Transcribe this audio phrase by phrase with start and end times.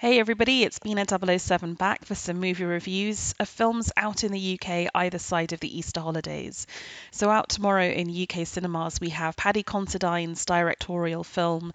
[0.00, 4.56] Hey everybody, it's Bina 007 back for some movie reviews of films out in the
[4.56, 6.68] UK either side of the Easter holidays.
[7.10, 11.72] So, out tomorrow in UK cinemas, we have Paddy Considine's directorial film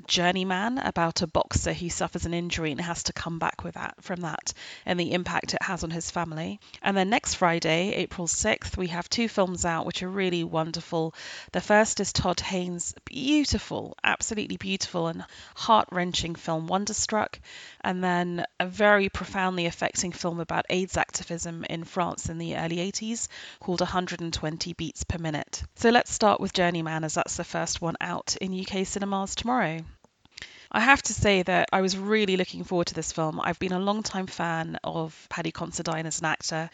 [0.00, 3.94] journeyman about a boxer who suffers an injury and has to come back with that
[4.00, 4.52] from that
[4.86, 6.60] and the impact it has on his family.
[6.82, 11.14] And then next Friday, April 6th, we have two films out which are really wonderful.
[11.52, 15.24] The first is Todd Haynes' beautiful, absolutely beautiful and
[15.54, 17.40] heart-wrenching film Wonderstruck,
[17.80, 22.76] and then a very profoundly affecting film about AIDS activism in France in the early
[22.76, 23.28] 80s
[23.60, 25.62] called 120 Beats Per Minute.
[25.76, 29.80] So let's start with Journeyman as that's the first one out in UK cinemas tomorrow.
[30.72, 33.40] I have to say that I was really looking forward to this film.
[33.40, 36.70] I've been a long time fan of Paddy Considine as an actor.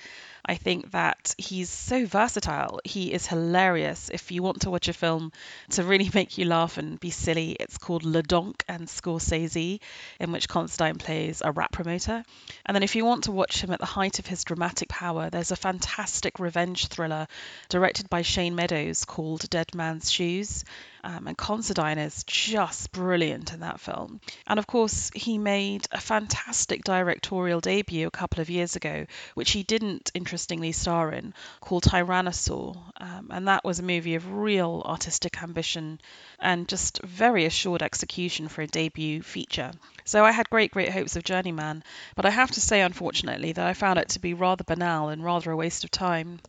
[0.47, 2.81] I think that he's so versatile.
[2.85, 4.11] He is hilarious.
[4.13, 5.33] If you want to watch a film
[5.71, 9.81] to really make you laugh and be silly, it's called Le Donk and Scor-zay-zee,
[10.21, 12.23] in which Considine plays a rap promoter.
[12.65, 15.31] And then if you want to watch him at the height of his dramatic power,
[15.31, 17.27] there's a fantastic revenge thriller
[17.69, 20.65] directed by Shane Meadows called Dead Man's Shoes.
[21.07, 24.21] Um, and Considine is just brilliant in that film.
[24.45, 29.53] And of course, he made a fantastic directorial debut a couple of years ago, which
[29.53, 32.77] he didn't interestingly star in, called Tyrannosaur.
[33.01, 35.99] Um, and that was a movie of real artistic ambition
[36.39, 39.73] and just very assured execution for a debut feature.
[40.05, 41.83] So I had great, great hopes of Journeyman,
[42.17, 45.25] but I have to say, unfortunately, that I found it to be rather banal and
[45.25, 46.41] rather a waste of time.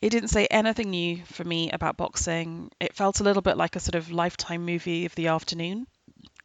[0.00, 2.70] It didn't say anything new for me about boxing.
[2.80, 5.86] It felt a little bit like a sort of lifetime movie of the afternoon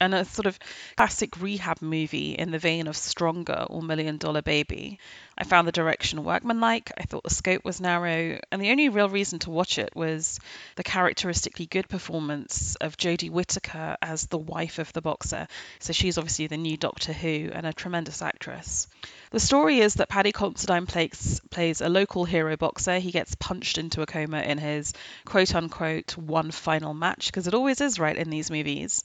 [0.01, 0.59] and a sort of
[0.97, 4.99] classic rehab movie in the vein of Stronger or Million Dollar Baby.
[5.37, 9.09] I found the direction workmanlike, I thought the scope was narrow, and the only real
[9.09, 10.39] reason to watch it was
[10.75, 15.47] the characteristically good performance of Jodie Whittaker as the wife of the boxer.
[15.79, 18.87] So she's obviously the new Doctor Who and a tremendous actress.
[19.31, 22.99] The story is that Paddy Considine plays, plays a local hero boxer.
[22.99, 24.93] He gets punched into a coma in his
[25.25, 29.03] quote unquote one final match, because it always is right in these movies.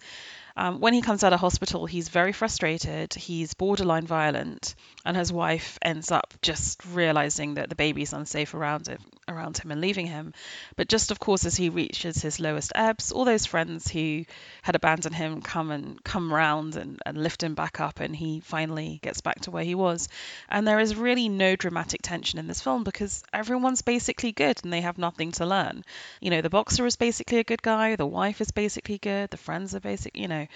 [0.56, 3.12] Um, when he comes out of hospital, he's very frustrated.
[3.12, 4.74] He's borderline violent,
[5.04, 9.70] and his wife ends up just realizing that the baby's unsafe around him, around him
[9.70, 10.32] and leaving him.
[10.76, 14.24] But just of course, as he reaches his lowest ebbs, all those friends who
[14.62, 18.40] had abandoned him come and come round and, and lift him back up, and he
[18.40, 20.08] finally gets back to where he was.
[20.48, 24.72] And there is really no dramatic tension in this film because everyone's basically good and
[24.72, 25.84] they have nothing to learn.
[26.20, 29.36] You know, the boxer is basically a good guy, the wife is basically good, the
[29.36, 30.16] friends are basic.
[30.16, 30.46] You know,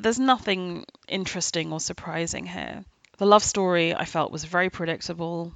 [0.00, 2.84] there's nothing interesting or surprising here.
[3.18, 5.52] The love story I felt was very predictable.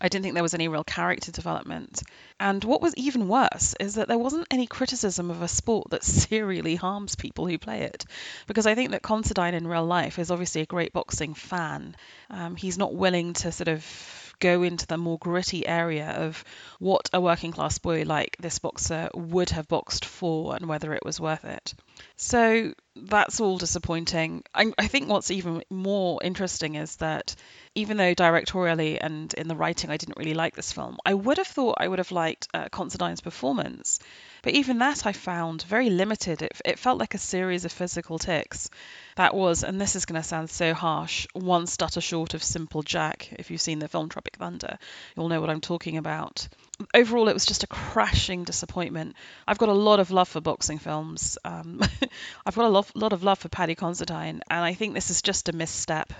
[0.00, 2.02] I didn't think there was any real character development.
[2.38, 6.04] And what was even worse is that there wasn't any criticism of a sport that
[6.30, 8.04] serially harms people who play it.
[8.46, 11.96] Because I think that Considine in real life is obviously a great boxing fan.
[12.30, 16.44] Um, he's not willing to sort of go into the more gritty area of
[16.78, 21.04] what a working class boy like this boxer would have boxed for and whether it
[21.04, 21.74] was worth it.
[22.16, 24.42] So that's all disappointing.
[24.54, 27.36] I, I, think what's even more interesting is that
[27.74, 31.38] even though directorially and in the writing I didn't really like this film, I would
[31.38, 34.00] have thought I would have liked uh, Considine's performance.
[34.42, 36.42] But even that I found very limited.
[36.42, 38.70] It, it felt like a series of physical tics.
[39.16, 42.82] That was, and this is going to sound so harsh, one stutter short of Simple
[42.82, 43.32] Jack.
[43.32, 44.78] If you've seen the film Tropic Thunder,
[45.16, 46.48] you'll know what I'm talking about.
[46.94, 49.16] Overall, it was just a crashing disappointment.
[49.46, 51.36] I've got a lot of love for boxing films.
[51.44, 51.82] Um,
[52.46, 55.20] I've got a lot, lot of love for Paddy Considine, and I think this is
[55.20, 56.12] just a misstep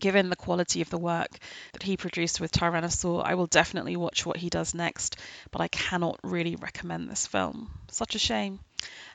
[0.00, 1.30] given the quality of the work
[1.72, 5.16] that he produced with Tyrannosaur, I will definitely watch what he does next,
[5.50, 7.70] but I cannot really recommend this film.
[7.90, 8.60] Such a shame.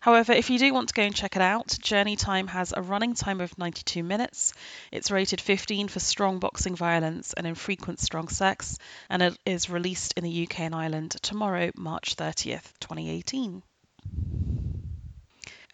[0.02, 3.14] However, if you do want to go and check it out, Journeyman has a running
[3.14, 4.54] time of 92 minutes.
[4.92, 8.78] It's rated 15 for strong boxing violence and infrequent strong sex,
[9.10, 13.62] and it is released in the UK and Ireland tomorrow, March 30th, 2018.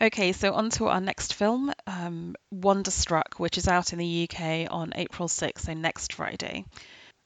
[0.01, 4.71] Okay, so on to our next film, um, Wonderstruck, which is out in the UK
[4.71, 6.65] on April 6th, so next Friday.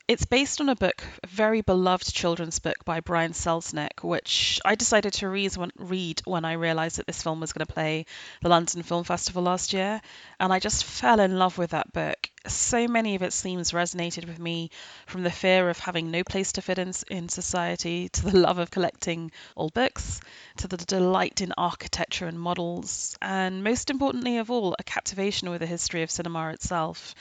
[0.07, 4.74] It's based on a book, a very beloved children's book by Brian Selznick, which I
[4.74, 8.07] decided to read when, read when I realised that this film was going to play
[8.42, 10.01] the London Film Festival last year.
[10.39, 12.29] And I just fell in love with that book.
[12.47, 14.71] So many of its themes resonated with me
[15.06, 18.59] from the fear of having no place to fit in, in society, to the love
[18.59, 20.21] of collecting old books,
[20.57, 25.59] to the delight in architecture and models, and most importantly of all, a captivation with
[25.59, 27.13] the history of cinema itself.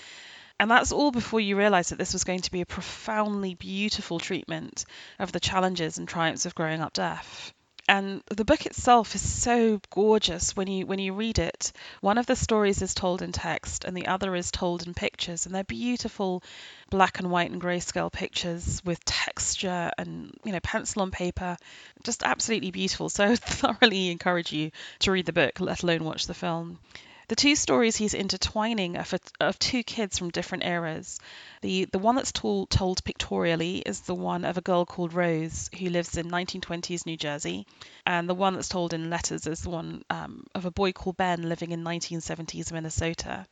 [0.61, 4.19] And that's all before you realize that this was going to be a profoundly beautiful
[4.19, 4.85] treatment
[5.19, 7.55] of the challenges and triumphs of growing up deaf.
[7.89, 11.73] And the book itself is so gorgeous when you when you read it.
[12.03, 15.47] One of the stories is told in text, and the other is told in pictures,
[15.47, 16.43] and they're beautiful
[16.91, 21.57] black and white and grayscale pictures with texture and you know pencil on paper,
[22.03, 23.09] just absolutely beautiful.
[23.09, 24.71] So I thoroughly encourage you
[25.01, 26.79] to read the book, let alone watch the film.
[27.29, 31.21] The two stories he's intertwining are for, of two kids from different eras.
[31.61, 35.69] The the one that's told, told pictorially is the one of a girl called Rose
[35.79, 37.67] who lives in 1920s New Jersey,
[38.07, 41.19] and the one that's told in letters is the one um, of a boy called
[41.19, 43.47] Ben living in 1970s Minnesota.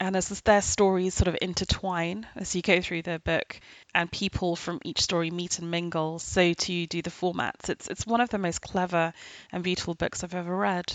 [0.00, 3.60] And as their stories sort of intertwine as you go through the book,
[3.94, 7.68] and people from each story meet and mingle, so too do the formats.
[7.68, 9.12] It's it's one of the most clever
[9.52, 10.92] and beautiful books I've ever read.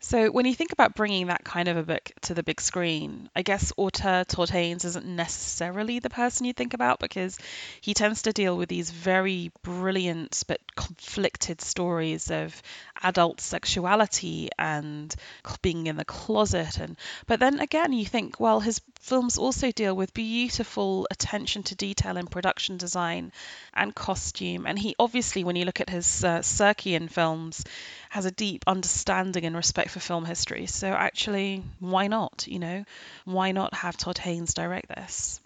[0.00, 3.28] So when you think about bringing that kind of a book to the big screen,
[3.34, 7.36] I guess auteur Todd Haynes isn't necessarily the person you think about because
[7.80, 12.62] he tends to deal with these very brilliant but conflicted stories of
[13.02, 15.14] adult sexuality and
[15.62, 16.96] being in the closet and
[17.26, 22.16] but then again you think well his films also deal with beautiful attention to detail
[22.16, 23.32] in production design
[23.74, 27.64] and costume and he obviously when you look at his uh, Sirkian films
[28.10, 30.66] has a deep understanding and respect for film history.
[30.66, 32.46] So actually, why not?
[32.48, 32.84] You know,
[33.24, 35.40] why not have Todd Haynes direct this?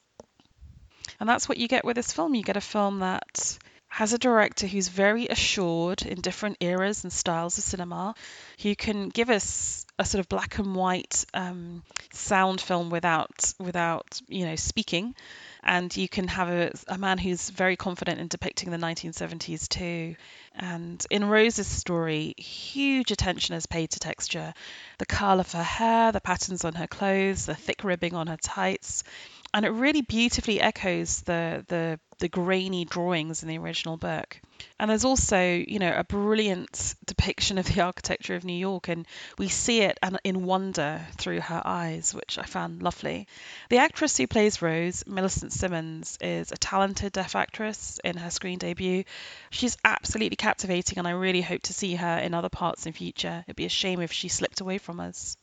[1.18, 2.34] And that's what you get with this film.
[2.34, 3.58] You get a film that
[3.92, 8.14] has a director who's very assured in different eras and styles of cinema,
[8.62, 14.22] who can give us a sort of black and white um, sound film without without
[14.28, 15.14] you know speaking,
[15.62, 20.16] and you can have a, a man who's very confident in depicting the 1970s too.
[20.54, 24.54] And in Rose's story, huge attention is paid to texture
[24.96, 28.38] the curl of her hair, the patterns on her clothes, the thick ribbing on her
[28.38, 29.04] tights.
[29.54, 34.40] And it really beautifully echoes the, the the grainy drawings in the original book.
[34.78, 39.06] And there's also, you know, a brilliant depiction of the architecture of New York, and
[39.38, 43.26] we see it in wonder through her eyes, which I found lovely.
[43.70, 48.58] The actress who plays Rose, Millicent Simmonds, is a talented deaf actress in her screen
[48.58, 49.02] debut.
[49.50, 53.42] She's absolutely captivating, and I really hope to see her in other parts in future.
[53.48, 55.36] It'd be a shame if she slipped away from us.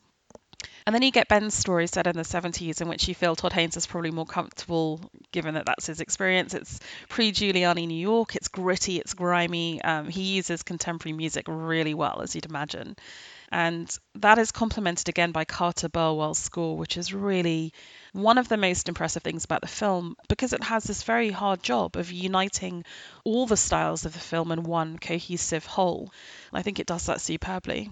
[0.85, 3.53] And then you get Ben's story set in the 70s, in which you feel Todd
[3.53, 4.99] Haynes is probably more comfortable,
[5.31, 6.53] given that that's his experience.
[6.53, 6.79] It's
[7.09, 9.81] pre Giuliani New York, it's gritty, it's grimy.
[9.81, 12.95] Um, he uses contemporary music really well, as you'd imagine.
[13.51, 17.73] And that is complemented again by Carter Burwell's score, which is really
[18.13, 21.63] one of the most impressive things about the film because it has this very hard
[21.63, 22.83] job of uniting
[23.23, 26.11] all the styles of the film in one cohesive whole.
[26.53, 27.89] I think it does that superbly.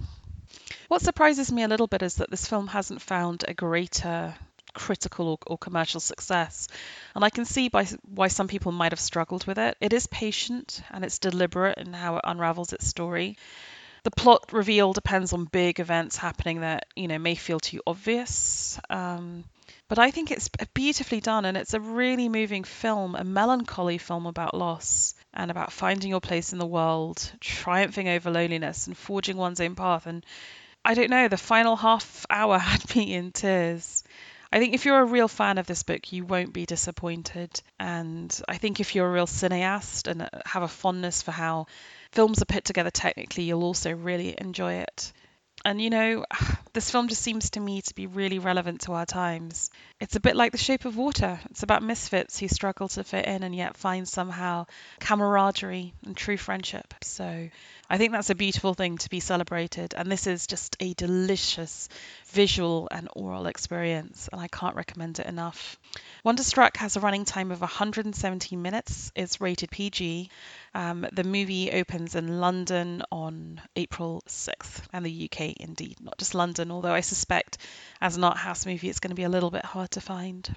[0.87, 4.33] What surprises me a little bit is that this film hasn't found a greater
[4.73, 6.67] critical or, or, commercial success.
[7.15, 9.75] And I can see by, why some people might have struggled with it.
[9.81, 13.37] It is patient and it's deliberate in how it unravels its story.
[14.03, 18.79] The plot reveal depends on big events happening that you know may feel too obvious.
[18.89, 19.43] Um,
[19.89, 24.25] but I think it's beautifully done and it's a really moving film, a melancholy film
[24.25, 29.35] about loss and about finding your place in the world, triumphing over loneliness and forging
[29.35, 30.25] one's own path and
[30.87, 34.05] I don't know, the final half hour had me in tears.
[34.53, 37.61] I think if you're a real fan of this book, you won't be disappointed.
[37.77, 41.67] And I think if you're a real cineaste and uh, have a fondness for how
[42.13, 45.11] films are put together technically, you'll also really enjoy it.
[45.65, 46.25] And you know,
[46.77, 49.71] this film just seems to me to be really relevant to our times.
[49.99, 51.39] It's a bit like The Shape of Water.
[51.49, 54.67] It's about misfits who struggle to fit in and yet find somehow
[54.99, 56.93] camaraderie and true friendship.
[57.01, 57.49] So
[57.89, 59.95] I think that's a beautiful thing to be celebrated.
[59.97, 61.89] And this is just a delicious
[62.27, 65.79] visual and aural experience, and I can't recommend it enough.
[66.23, 69.11] Wonderstruck has a running time of 117 minutes.
[69.15, 70.29] It's rated PG.
[70.75, 76.35] Um, the movie opens in London on April 6th, and the UK indeed, not just
[76.35, 77.57] London, although I suspect
[78.01, 80.55] as an art house movie it's going to be a little bit hard to find.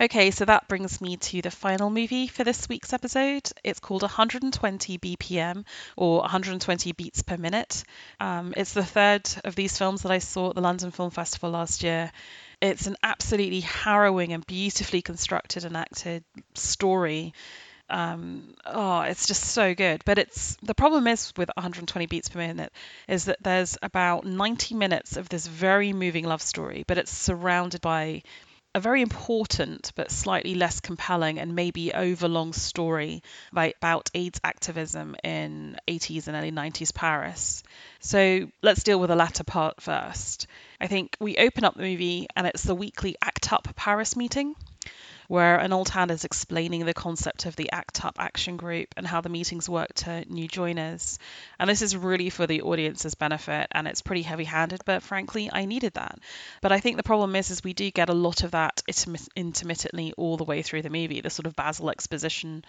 [0.00, 3.50] Okay, so that brings me to the final movie for this week's episode.
[3.62, 7.84] It's called 120 BPM or 120 beats per minute.
[8.18, 11.50] Um, it's the third of these films that I saw at the London Film Festival
[11.50, 12.10] last year.
[12.62, 17.34] It's an absolutely harrowing and beautifully constructed and acted story.
[17.90, 20.02] Um, oh, it's just so good.
[20.04, 22.72] But it's the problem is with 120 beats per minute
[23.08, 27.80] is that there's about 90 minutes of this very moving love story, but it's surrounded
[27.80, 28.22] by
[28.74, 35.76] a very important but slightly less compelling and maybe overlong story about AIDS activism in
[35.88, 37.64] 80s and early 90s Paris.
[37.98, 40.46] So let's deal with the latter part first.
[40.80, 44.54] I think we open up the movie and it's the weekly ACT UP Paris meeting
[45.30, 49.06] where an old hand is explaining the concept of the ACT UP action group and
[49.06, 51.20] how the meetings work to new joiners.
[51.56, 55.48] And this is really for the audience's benefit and it's pretty heavy handed, but frankly,
[55.52, 56.18] I needed that.
[56.62, 58.82] But I think the problem is, is we do get a lot of that
[59.36, 62.64] intermittently all the way through the movie, the sort of Basil exposition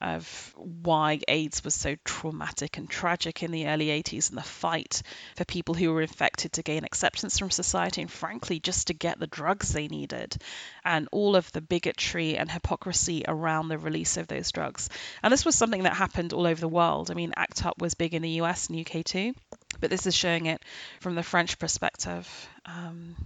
[0.00, 5.02] of why AIDS was so traumatic and tragic in the early 80s and the fight
[5.36, 9.18] for people who were infected to gain acceptance from society and, frankly, just to get
[9.18, 10.36] the drugs they needed,
[10.84, 14.88] and all of the bigotry and hypocrisy around the release of those drugs.
[15.22, 17.10] And this was something that happened all over the world.
[17.10, 19.34] I mean, ACT UP was big in the US and UK too,
[19.80, 20.62] but this is showing it
[21.00, 22.48] from the French perspective.
[22.64, 23.16] Um,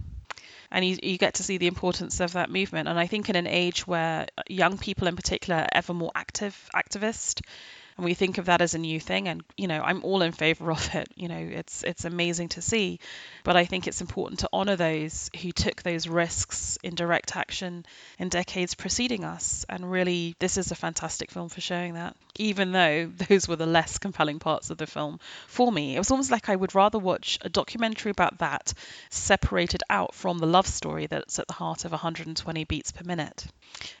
[0.71, 2.87] and you, you get to see the importance of that movement.
[2.87, 6.69] And I think in an age where young people in particular are ever more active
[6.75, 7.41] activist
[7.97, 10.31] and we think of that as a new thing and you know i'm all in
[10.31, 11.07] favor of it.
[11.15, 12.99] You know it's it's amazing to see.
[13.43, 17.85] But i think it's important to honor those who took those risks in direct action
[18.17, 19.65] in decades preceding us.
[19.69, 22.15] And really this is a fantastic film for showing that.
[22.37, 26.11] Even though those were the less compelling parts of the film for me it was
[26.11, 28.73] almost like i would rather watch a documentary about that
[29.09, 33.45] separated out from the love story that's at the heart of 120 beats per minute.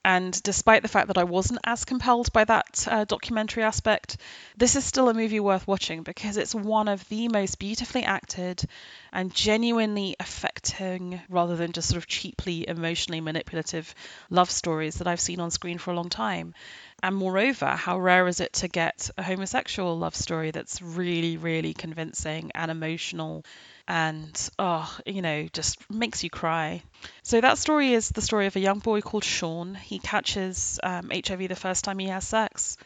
[0.03, 4.17] And despite the fact that i wasn't as compelled by that uh, documentary aspect aspect,
[4.57, 8.63] this is still a movie worth watching because it's one of the most beautifully acted
[9.11, 13.95] and genuinely affecting, rather than just sort of cheaply emotionally manipulative
[14.29, 16.53] love stories that I've seen on screen for a long time.
[17.01, 21.73] And moreover, how rare is it to get a homosexual love story that's really, really
[21.73, 23.43] convincing and emotional
[23.87, 26.83] and oh, you know, just makes you cry.
[27.23, 29.73] So that story is the story of a young boy called Sean.
[29.73, 32.77] He catches um, HIV the first time he has sex.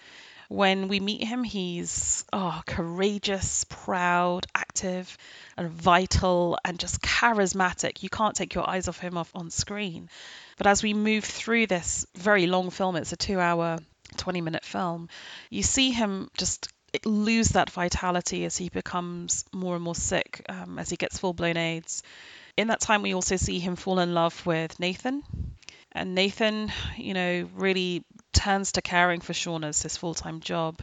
[0.47, 5.17] When we meet him, he's oh, courageous, proud, active,
[5.57, 8.03] and vital, and just charismatic.
[8.03, 10.09] You can't take your eyes off him off on screen.
[10.57, 13.79] But as we move through this very long film, it's a two hour,
[14.17, 15.09] 20 minute film,
[15.49, 16.71] you see him just
[17.03, 21.33] lose that vitality as he becomes more and more sick, um, as he gets full
[21.33, 22.03] blown AIDS.
[22.57, 25.23] In that time, we also see him fall in love with Nathan.
[25.91, 28.03] And Nathan, you know, really
[28.35, 30.79] turns to caring for Sean as his full time job.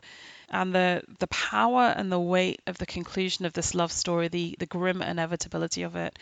[0.49, 4.55] And the, the power and the weight of the conclusion of this love story, the,
[4.59, 6.19] the grim inevitability of it,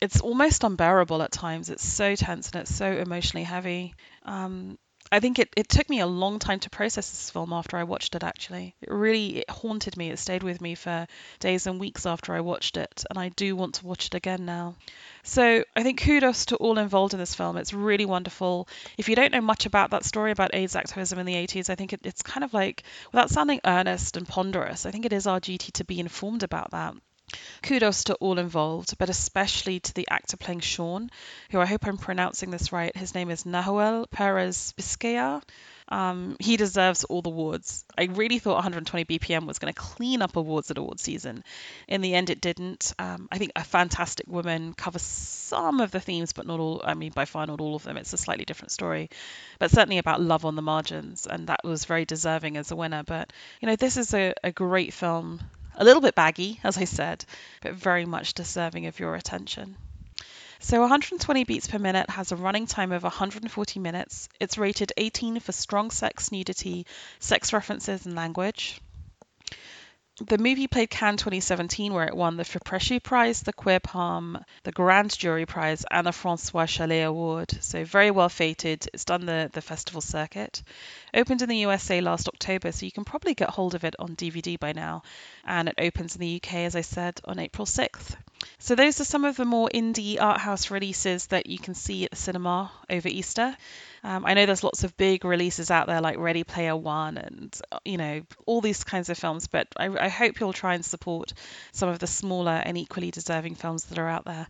[0.00, 1.70] it's almost unbearable at times.
[1.70, 3.94] It's so tense and it's so emotionally heavy.
[4.24, 4.78] Um,
[5.10, 7.84] I think it, it took me a long time to process this film after I
[7.84, 8.74] watched it actually.
[8.82, 10.10] It really it haunted me.
[10.10, 11.06] It stayed with me for
[11.40, 14.44] days and weeks after I watched it, and I do want to watch it again
[14.44, 14.74] now.
[15.22, 17.56] So I think kudos to all involved in this film.
[17.56, 18.68] It's really wonderful.
[18.96, 21.74] If you don't know much about that story about AIDS activism in the 80s, I
[21.74, 25.26] think it, it's kind of like, without sounding earnest and ponderous, I think it is
[25.26, 26.94] our duty to be informed about that.
[27.62, 31.10] Kudos to all involved, but especially to the actor playing Sean,
[31.50, 32.96] who I hope I'm pronouncing this right.
[32.96, 35.42] His name is Nahuel Perez Biscayart.
[35.90, 37.84] Um, he deserves all the awards.
[37.96, 41.44] I really thought 120 BPM was going to clean up awards at award season.
[41.86, 42.92] In the end, it didn't.
[42.98, 46.82] Um, I think A Fantastic Woman covers some of the themes, but not all.
[46.84, 47.96] I mean, by far, not all of them.
[47.96, 49.08] It's a slightly different story,
[49.58, 53.02] but certainly about love on the margins, and that was very deserving as a winner.
[53.02, 55.40] But you know, this is a, a great film
[55.78, 57.24] a little bit baggy, as I said,
[57.62, 59.76] but very much deserving of your attention.
[60.60, 64.28] So 120 beats per minute has a running time of 140 minutes.
[64.40, 66.84] It's rated 18 for strong sex, nudity,
[67.20, 68.80] sex references, and language.
[70.20, 74.72] The movie played Cannes 2017, where it won the FIPRESCI Prize, the Queer Palm, the
[74.72, 77.56] Grand Jury Prize, and the Francois Chalais Award.
[77.62, 78.88] So very well fated.
[78.92, 80.64] It's done the, the festival circuit.
[81.14, 84.16] Opened in the USA last October, so you can probably get hold of it on
[84.16, 85.02] DVD by now.
[85.44, 88.16] And it opens in the UK, as I said, on April 6th.
[88.58, 92.04] So those are some of the more indie art house releases that you can see
[92.04, 93.56] at the cinema over Easter.
[94.04, 97.60] Um, I know there's lots of big releases out there like Ready Player One and
[97.84, 101.32] you know all these kinds of films, but I, I hope you'll try and support
[101.72, 104.46] some of the smaller and equally deserving films that are out there.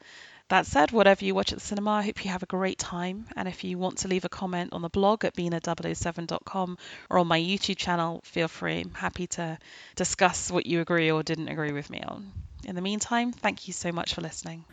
[0.48, 3.26] That said, whatever you watch at the cinema, I hope you have a great time.
[3.36, 6.78] And if you want to leave a comment on the blog at bina007.com
[7.10, 8.80] or on my YouTube channel, feel free.
[8.80, 9.58] I'm happy to
[9.94, 12.32] discuss what you agree or didn't agree with me on.
[12.64, 14.64] In the meantime, thank you so much for listening.